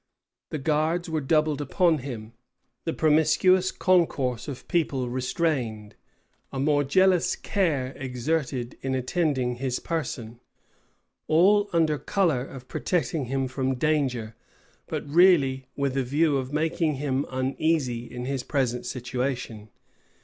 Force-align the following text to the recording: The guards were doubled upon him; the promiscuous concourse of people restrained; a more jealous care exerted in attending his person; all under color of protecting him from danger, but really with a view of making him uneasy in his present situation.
The 0.49 0.57
guards 0.57 1.11
were 1.11 1.21
doubled 1.21 1.61
upon 1.61 1.99
him; 1.99 2.33
the 2.85 2.91
promiscuous 2.91 3.71
concourse 3.71 4.47
of 4.47 4.67
people 4.67 5.07
restrained; 5.09 5.93
a 6.51 6.59
more 6.59 6.83
jealous 6.83 7.35
care 7.35 7.93
exerted 7.95 8.79
in 8.81 8.95
attending 8.95 9.57
his 9.57 9.77
person; 9.79 10.39
all 11.27 11.69
under 11.71 11.99
color 11.99 12.43
of 12.43 12.67
protecting 12.67 13.25
him 13.25 13.47
from 13.47 13.75
danger, 13.75 14.35
but 14.87 15.07
really 15.07 15.67
with 15.75 15.95
a 15.95 16.03
view 16.03 16.35
of 16.37 16.51
making 16.51 16.95
him 16.95 17.23
uneasy 17.29 18.11
in 18.11 18.25
his 18.25 18.41
present 18.41 18.87
situation. 18.87 19.69